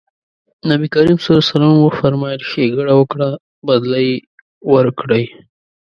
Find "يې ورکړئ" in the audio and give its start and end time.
4.07-5.25